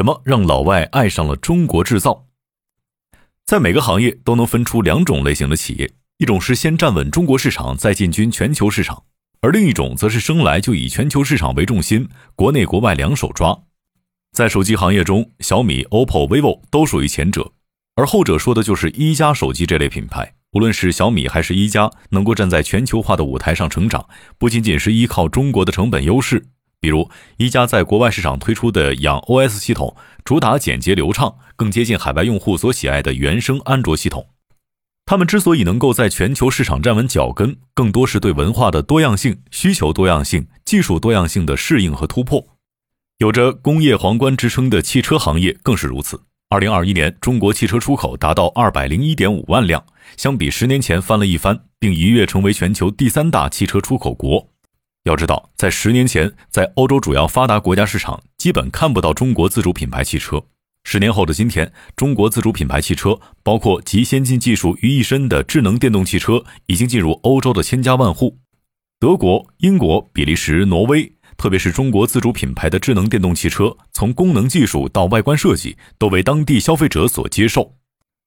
[0.00, 2.24] 什么让老外爱上了中国制造？
[3.44, 9.04] 在每个行业都能分出两种类型的企业，一种是先站稳中国市场，再进军全球市场；
[9.42, 13.64] 而另一种则是生来就以全球市场为重心，国内国外两手抓。
[14.32, 17.52] 在手机行业中，小米、OPPO、vivo 都属于前者，
[17.94, 20.32] 而后者说的就是一加手机这类品牌。
[20.52, 24.08] 无论是小米还是一加，能够站在全球化的舞台上成长，
[24.38, 26.46] 不仅仅是依靠中国的成本优势。
[26.80, 29.94] 比如，一加在国外市场推出的氧 OS 系统，
[30.24, 34.28] 主打简洁流畅，更接近海外用户所喜爱的原生安卓系统。
[35.04, 42.46] 他们之所以能够在全球市场站稳脚跟，更多是对文化的多样性、需求多样性、技术多样性的适应和突破。
[43.18, 46.22] 有着“工业皇冠”之称的汽车行业更是如此。
[46.48, 49.84] 二零二一年，中国汽车出口达到二百零一点五万辆，
[50.16, 54.48] 相比十年前翻了一番，并一跃成为全球第三大汽车出口国。
[55.04, 60.44] 要知道，在十年前，在欧洲主要发达国家市场，基本看不到中国自主品牌汽车。
[60.84, 68.38] 十年后的今天，中国自主品牌汽车，包括集先进技术于一身的智能电动汽车，已经进入欧洲的千家万户。
[68.98, 77.74] 德国、英国、比利时、挪威，特别是中国自主品牌的智能电动汽车，从功能技术到外观设计，都为当地消费者所接受。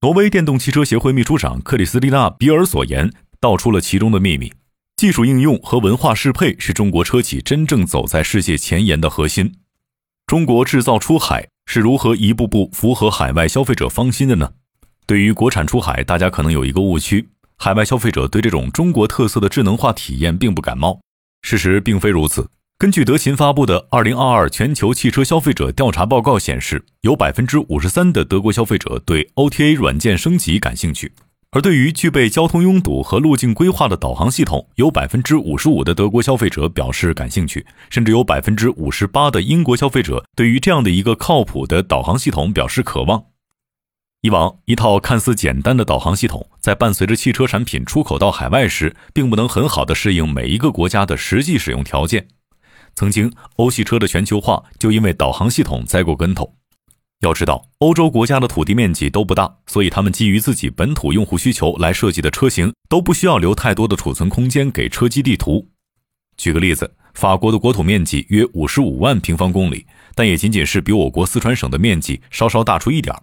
[0.00, 4.52] 挪威电动汽车协会秘书长克里斯蒂娜·比尔所言，道出了其中的秘密。
[4.96, 9.56] 技术应用和文化适配是中国车企真正走在世界前沿的核心。
[10.26, 14.52] 中国制造出海是如何一步步符合海外消费者芳心的呢？
[15.04, 20.98] 对于国产出海，大家可能有一个误区：海外消费者对这种中国特色的智能化体验并不感冒。
[21.42, 22.48] 事实并非如此。
[22.78, 31.12] 根据德勤发布的《二零二二全球汽车消费者调查报告》显示，有百分之五十三的德国消费者对 OTA 软件升级感兴趣。
[31.56, 43.24] 而对于具备交通拥堵和路径规划的导航系统，有百分之五十五的德国消费者表示感兴趣，甚至有百分之五十八的英国消费者对于这样的一个靠谱的导航系统表示渴望。
[44.20, 52.28] 以往，一套看似简单的导航系统，在伴随着汽车产品出口到海外时，并不能很好的适应每一个国家的实际使用条件。
[52.94, 56.52] 曾经，欧系车的全球化就因为导航系统栽过跟头。
[57.26, 65.68] 要知道，欧洲国家的土地面积都不大，所以他们基于自己本土用户需求来设计的车型都不需要留太多的储存空间给车机地图。
[66.36, 73.14] 举个例子，法国的国土面积约五十五万平方公里，但也仅仅是比我国四川省的面积稍稍大出一点。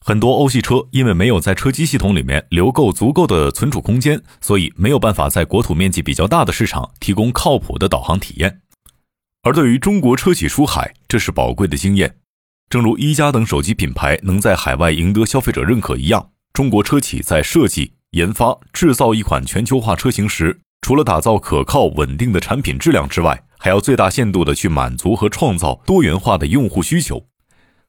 [0.00, 8.62] 很多欧系车因为没有在车机系统里面留够足够的存储空间，所以没有办法在国土面积比较大的市场提供靠谱的导航体验。
[9.42, 12.16] 而对于中国车企出海，这是宝贵的经验。
[12.72, 27.26] 正如一加等手机品牌能在海外赢得消费者认可一样，中国车企在设计、研发、制造一款全球化车型时，除了打造可靠稳定的产品质量之外，还要最大限度地去满足和创造多元化的用户需求。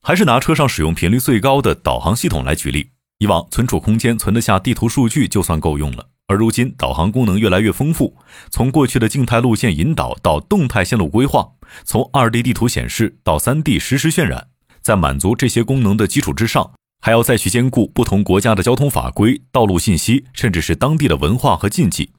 [0.02, 2.90] 还是拿车上使用频率最高的导航系统来举例，
[3.20, 8.18] 以往存储空间存得下地图数据就算够用了，而如今导航功能越来越丰富，
[8.52, 11.54] 从过去的静态路线引导到动态线路规划，
[11.86, 14.50] 从二 D 地图显示到三 D 实时渲染。
[14.84, 22.12] 在满足这些功能的基础之上，还要再去兼顾不同国家的交通法规、道路信息，甚至是当地的文化和禁忌。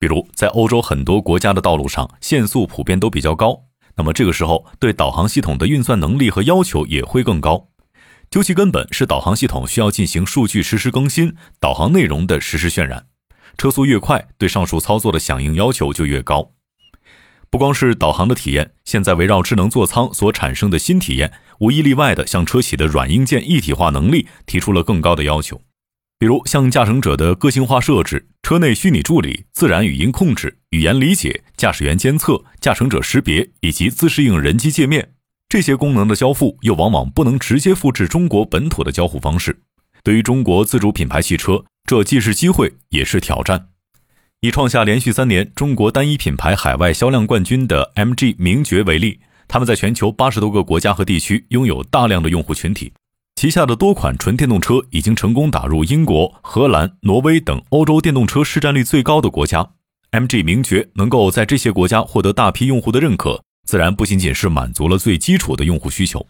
[0.00, 3.62] 比如，在欧洲很多国家的道路上，限速普遍都比较高，
[3.96, 7.68] 那么这个时候对导航系统的运算能力和要求也会更高。
[8.30, 13.06] 究其根本，是导航系统需要进行数据实时更新、导航内容的实时渲染。
[13.56, 16.50] 车速越快，对上述操作的响应要求就越高。
[17.50, 25.60] 不光是导航的体验，现在围绕智能座舱所产生的新体验，无一例外的向车企的软硬件一体化能力提出了更高的要求。
[26.18, 35.12] 比如，像驾乘者的个性化设置、车内虚拟助理、自然语音控制、语言理解、驾驶员监测、驾乘者识别以及自适应人机界面，
[35.48, 39.62] 这些功能的交付又往往不能直接复制中国本土的交互方式。
[40.02, 43.68] 对于中国自主品牌汽车，这既是机会，也是挑战。
[44.40, 49.18] 以创下连续三年中国单一品牌海外销量冠军的 MG 名爵为例，
[49.48, 52.92] 他们在全球八十多个国家和地区拥有大量的用户群体，
[53.34, 59.70] 旗下的多款纯电动车已经成功打入英国、荷兰、挪威等欧洲电动车市占率最高的国家。
[60.12, 66.24] MG 名爵能够在这些国家获得大批用户的认可，自然不仅仅是满足了最基础的用户需求，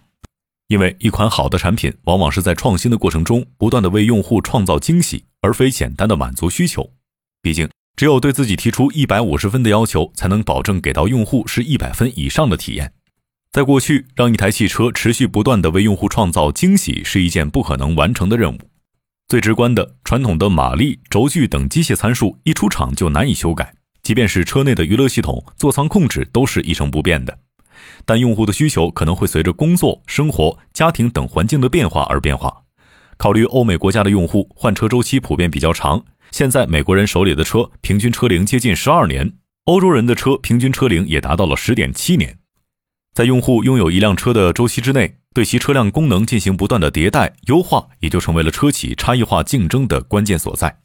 [0.69, 6.91] 因为一款好的产品往往是在创新的过程中不断的为用户创造惊喜，而非简单的满足需求。
[7.43, 7.69] 毕竟。
[7.99, 12.93] 只有对自己提出一百五十分的要求，才能保证给到用户是一百分以上的体验。
[13.51, 18.59] 在过去，让一台汽车持续不断的为用户创造惊喜是一件不可能完成的任务。
[19.27, 23.75] 最直观的，传统的马力、轴距等机械参数一出厂就难以修改，
[24.05, 27.37] 即便是车内的娱乐系统、座舱控制都是一成不变的。
[28.05, 32.63] 但用户的需求可能会随着工作、生活、家庭等环境的变化而变化。
[33.19, 39.33] 考虑欧美国家的用户换车周期普遍比较长，现在美国人手里的车平均车龄接近十二年，
[39.65, 42.39] 欧洲人的车平均车龄也达到了十点七年。
[43.13, 50.79] 在用户拥有一辆车的周期之内，对其车辆功能进行不断的迭代优化，也就成为了车企差异化竞争的关键所在。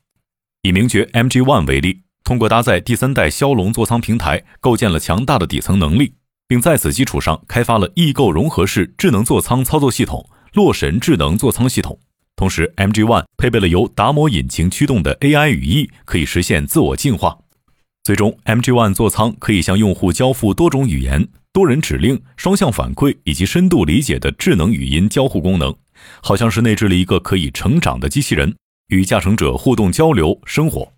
[0.64, 2.02] 以名爵 MG One 为例。
[2.24, 6.16] 通过搭载第三代骁龙座舱平台，构建了强大的底层能力，
[6.48, 12.00] 并在此基础上开发了异构融合式智能座舱操作系统——洛神智能座舱系统。
[12.44, 17.38] 同时，MG One 配备了由达摩引擎驱动的 AI 语义，可以实现自我进化。
[18.04, 25.74] 最终，MG One 座舱可以向用户交付多种语言、多人指令、双向反馈以及深度理解的智能语音交互功能，
[26.22, 28.54] 好像是内置了一个可以成长的机器人，
[28.90, 30.92] 与驾乘者互动交流生活。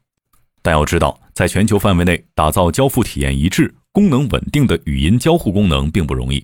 [0.63, 6.43] 但要知道，在全球范围内打造交付体验一致、功能稳定的语音交互功能并不容易。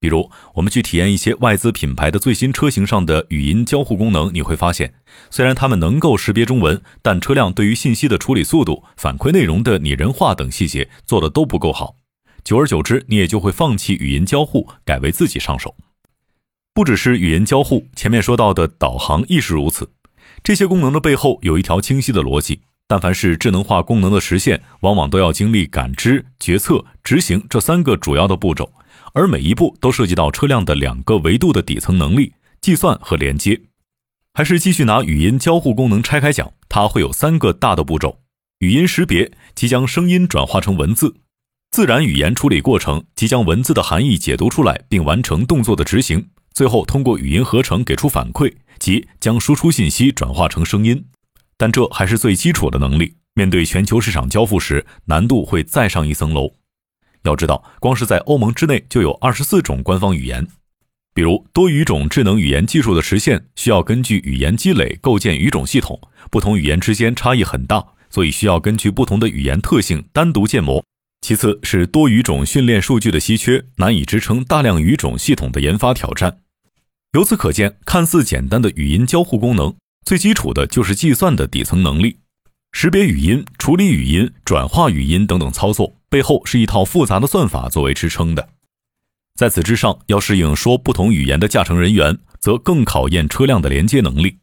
[0.00, 4.94] 比如，我们去体验一些外资品牌的最新车型上的语音交互功能，你会发现，
[5.28, 11.96] 虽然它们能够识别中文，但车辆对于信息的处理速度、反馈内容的拟人化等细节做的都不够好。
[12.42, 15.76] 久而久之，你也就会放弃语音交互，改为自己上手。
[16.72, 19.90] 不只是语音交互，前面说到的导航亦是如此。
[20.42, 22.62] 这些功能的背后有一条清晰的逻辑。
[22.88, 28.72] 但凡是智能化功能的实现，往往都要经历感知、决策、执行这三个主要的步骤，
[29.12, 33.60] 而每一步都涉及到车辆的两个维度的底层能力——计算和连接。
[34.32, 38.20] 还是继续拿语音交互功能拆开讲，它会有三个大的步骤：
[38.60, 41.14] 语音识别，即将声音转化成文字；
[41.72, 46.20] 自然语言处理过程，即将文字的含义解读出来并完成动作的执行；
[46.52, 51.06] 最后通过语音合成给出反馈，即将输出信息转化成声音。
[51.56, 56.54] 但这还是最基础的能力，面对全球市场交付时，难度会再上一层楼。
[57.22, 60.46] 要知道，光是在欧盟之内就有二十四种官方语言。
[61.12, 66.00] 比如多语种智能语言技术的实现，需要根据语言积累构建语种系统，
[66.30, 70.84] 不同语言之间差异很大，所以需要根据不同的语言特性单独建模。
[71.20, 76.38] 其次是多语种训练数据的稀缺，难以支撑大量语种系统的研发挑战。
[77.12, 79.74] 由此可见，看似简单的语音交互功能。
[80.06, 82.20] 最基础的就是计算的底层能力，
[82.72, 88.48] 识别语音、处理语音、转化语音等等操作，背后是一套复杂的算法作为支撑的。
[89.36, 94.38] 在此之上，要适应说不同语言的驾乘人员，则更考验车辆的连接能力。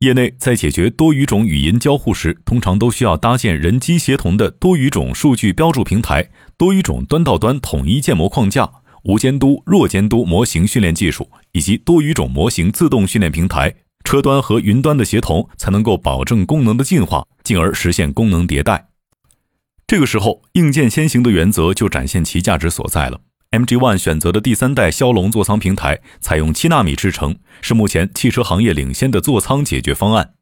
[0.00, 8.70] 业内在解决多语种语音交互时，通常都需要搭建人机协同的多语种数据标注平台、多语种端到端统一建模框架、
[9.04, 13.74] 无监督、弱监督模型训练技术，以及多语种模型自动训练平台。
[14.04, 18.88] 车端和云端的协同才能够保证功能的进化，进而实现功能迭代。
[19.88, 23.20] 这个时候，硬件先行的原则就展现其价值所在了。
[23.52, 30.34] MG One 选择的第三代骁龙座舱平台采用七纳米制程，是目前汽车行业领先的座舱解决方案。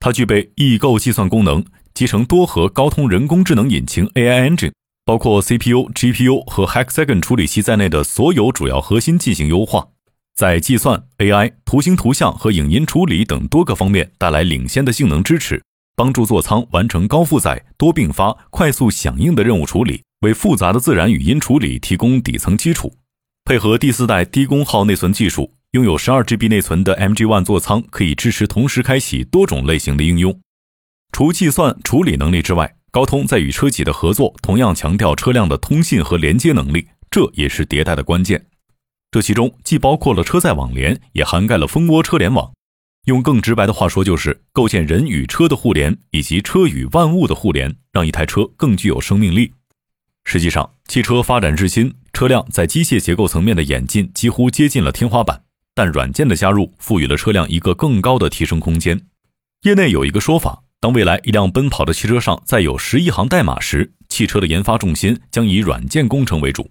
[0.00, 1.64] 它具备异构计算功能，
[1.94, 4.72] 集成多核高通人工智能引擎 AI Engine，
[5.04, 9.90] 包括 CPU、GPU 和 Hexagon 处理器在内的所有主要核心进行优化。
[10.34, 15.62] 在计算、AI、图形、图像和影音处理等多个方面带来领先的性能支持，
[15.98, 22.94] 帮助座舱完成高负载、多并发、快速响应的任务处理，为复杂的自然语音处理提供底层基础。
[23.44, 30.38] 配合第四代低功耗内存技术，拥有 12GB 内存的 MG One 座舱可以支持同时开启多种类型的应用。
[31.10, 38.46] 除计算处理能力之外，高通在与车企的合作同样强调车辆的通信和连接能力，这也是迭代的关键。
[39.10, 42.52] 这其中既包括了车载网联，也涵盖了蜂窝车联网。
[43.08, 49.54] 用更直白的话说，就是构建人与车的互联，以及车与万物的互联，让一台车更具有生命力。
[50.24, 55.42] 实际上，汽车发展至今，车辆在机械结构层面的演进几乎接近了天花板，
[55.74, 59.00] 但软件的加入赋予了车辆一个更高的提升空间。
[59.62, 66.70] 业内有一个说法：当未来一辆奔跑的汽车上载有十亿行代码时，汽车的研发重心将以软件工程为主。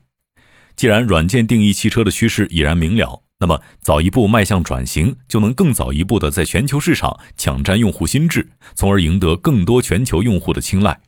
[0.75, 10.99] 既然软件定义汽车的趋势已然明了，那么早一步迈向转型，就能更早一步的在全球市场抢占用户心智，从而赢得更多全球用户的青睐。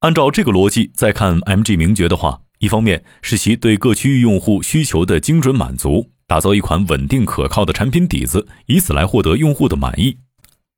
[0.00, 10.18] 按照这个逻辑再看 MG 名爵的话，一方面是其对各区域用户需求的精准满足，打造一款稳定可靠的产品底子，以此来获得用户的满意；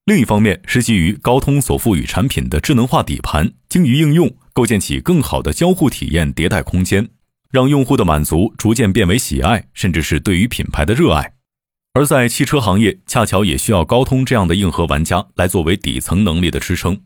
[0.04, 7.08] 另一方面是基于高通所赋予产品的智能化底盘，精于应用，构建起更好的交互体验迭代空间。
[7.56, 11.32] 让用户的满足逐渐变为喜爱，甚至是对于品牌的热爱。
[11.94, 17.00] 而在汽车行业，恰巧也需要高通这样的硬核玩家来作为底层能力的支撑。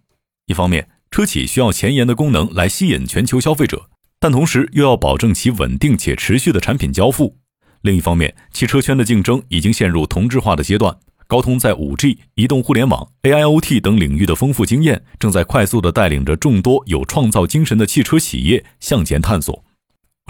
[0.46, 3.88] 一方面，车企需要前沿的功能来吸引全球消费者；
[4.18, 7.36] 但同时又要保证其稳定且持续的产品交付。
[7.82, 10.96] 另一方面，汽车圈的竞争已经陷入同质化的阶段。
[11.28, 19.64] 高通在 5G、移动互联网、AIoT 等领域的丰富经验，正在快速地带领着众多有创造精神的汽车企业向前探索。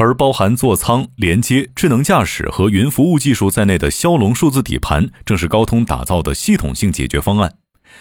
[0.00, 7.52] 而包含座舱、连接、智能驾驶和云服务技术在内的骁龙数字底盘，正是高通打造的系统性解决方案。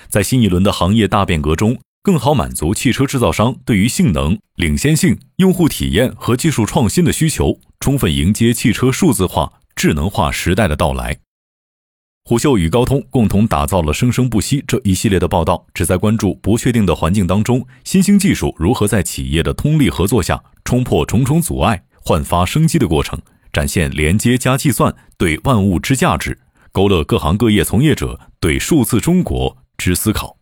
[0.08, 11.18] 在新一轮的行业大变革中，更好满足汽车制造商对于性能、领先性、用户体验和技术创新的需求，充分迎接汽车数字化、智能化时代的到来。
[12.24, 23.22] 虎嗅与高通共同打造了《生生不息》这一系列的报道，旨在关注不确定的环境当中，新兴技术如何在企业的通力合作下冲破重重阻碍，焕发生机的过程，
[23.54, 26.40] 展现连接加计算对万物之价值，
[26.72, 30.39] 勾勒各行各业从业者对数字中国之思考。